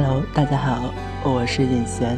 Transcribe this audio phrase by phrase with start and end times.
[0.00, 2.16] Hello，大家好，我是尹贤。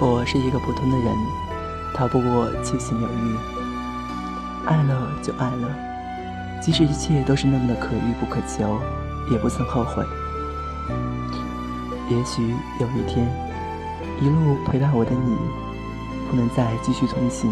[0.00, 1.12] 我是一个普通的人，
[1.96, 3.36] 逃不过七情六欲。
[4.66, 8.78] 爱了就爱了，即使一切都是那么的可遇不可求，
[9.32, 10.06] 也不曾后悔。
[12.08, 13.26] 也许有一天，
[14.20, 15.36] 一路陪伴我的你，
[16.30, 17.50] 不能再继续同行。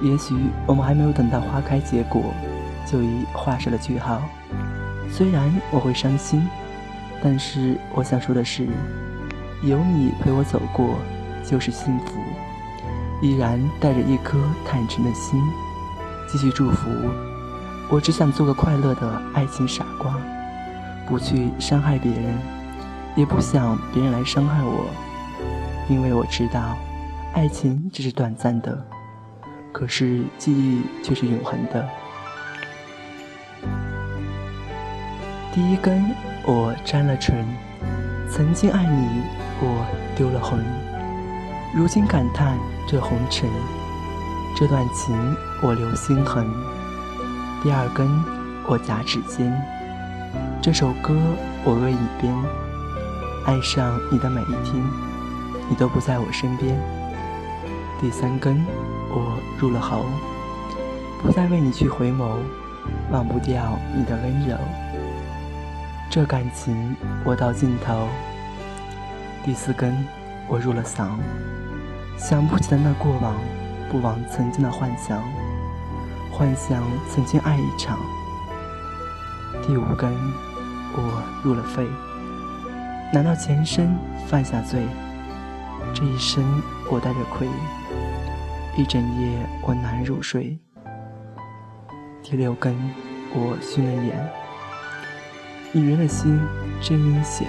[0.00, 0.36] 也许
[0.68, 2.22] 我们还没有等到花开结果，
[2.86, 4.22] 就已画上了句号。
[5.12, 6.46] 虽然我会伤心，
[7.22, 8.66] 但是我想说的是，
[9.62, 10.98] 有你陪我走过
[11.44, 12.20] 就是幸福。
[13.22, 15.38] 依然带着一颗坦诚的心，
[16.26, 16.88] 继续祝福。
[17.90, 20.16] 我只想做个快乐的爱情傻瓜，
[21.06, 22.38] 不去伤害别人，
[23.16, 24.86] 也不想别人来伤害我，
[25.88, 26.78] 因为我知道，
[27.34, 28.82] 爱情只是短暂的，
[29.70, 31.86] 可是记忆却是永恒的。
[35.52, 37.44] 第一根，我沾了唇。
[38.30, 39.20] 曾经爱你，
[39.60, 39.84] 我
[40.14, 40.64] 丢了魂。
[41.74, 43.50] 如今感叹这红尘，
[44.56, 45.12] 这段情
[45.60, 46.46] 我留心痕。
[47.64, 48.08] 第二根，
[48.68, 49.52] 我夹指尖。
[50.62, 51.16] 这首歌
[51.64, 52.32] 我为你编。
[53.44, 54.80] 爱上你的每一天，
[55.68, 56.78] 你都不在我身边。
[58.00, 58.64] 第三根，
[59.10, 60.04] 我入了喉。
[61.20, 62.36] 不再为你去回眸，
[63.10, 64.56] 忘不掉你的温柔。
[66.10, 68.08] 这感情我到尽头。
[69.44, 70.04] 第四根，
[70.48, 71.10] 我入了嗓。
[72.18, 73.36] 想不起的那过往，
[73.88, 75.22] 不枉曾经的幻想。
[76.32, 77.96] 幻想曾经爱一场。
[79.62, 80.12] 第五根，
[80.94, 81.86] 我入了肺。
[83.12, 84.82] 难道前生犯下罪？
[85.94, 86.60] 这一生
[86.90, 87.46] 我带着愧。
[88.76, 90.58] 一整夜我难入睡。
[92.20, 92.76] 第六根，
[93.32, 94.39] 我熏了眼。
[95.72, 96.36] 女人的心
[96.80, 97.46] 真阴险，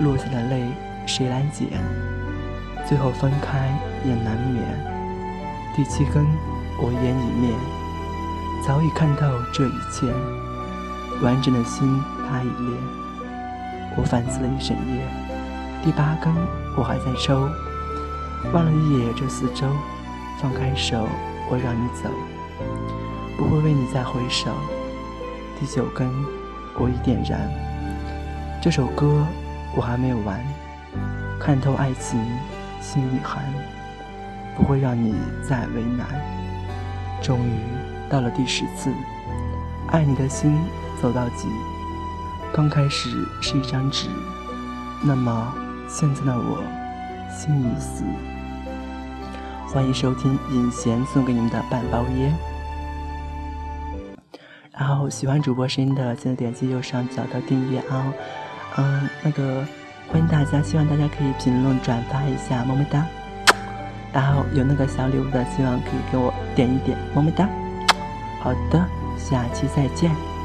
[0.00, 0.70] 落下的泪
[1.06, 1.66] 谁来捡？
[2.86, 4.62] 最后分开也难免。
[5.74, 6.26] 第七根，
[6.78, 7.54] 我眼已灭，
[8.66, 10.06] 早已看透这一切。
[11.22, 12.78] 完整的心它已裂，
[13.96, 15.02] 我反思了一整夜。
[15.82, 16.30] 第八根，
[16.76, 17.48] 我还在抽，
[18.52, 19.66] 望了一眼这四周，
[20.38, 21.08] 放开手，
[21.48, 22.10] 我让你走，
[23.38, 24.50] 不会为你再回首。
[25.58, 26.35] 第九根。
[26.78, 27.48] 我已点燃
[28.60, 29.26] 这首歌，
[29.74, 30.38] 我还没有完。
[31.38, 32.20] 看透爱情，
[32.80, 33.44] 心已寒，
[34.56, 35.14] 不会让你
[35.48, 36.06] 再为难。
[37.22, 37.60] 终于
[38.10, 38.90] 到了第十次，
[39.88, 40.58] 爱你的心
[41.00, 41.48] 走到极。
[42.52, 43.10] 刚开始
[43.40, 44.08] 是一张纸，
[45.02, 45.52] 那么
[45.88, 46.62] 现在的我
[47.30, 48.02] 心已死。
[49.72, 52.55] 欢迎收听尹贤送给你们的半包烟。
[54.78, 58.12] 然后喜欢主播声音的，记得点击右上角的订阅啊，
[58.76, 59.64] 嗯，那个
[60.08, 63.06] 欢迎大家，希望大家可以评论转发一下，么么哒。
[64.12, 67.48] 然后有那个小礼物的，希望可以给我点一点，么么哒。
[68.40, 70.35] 好的，下期再见。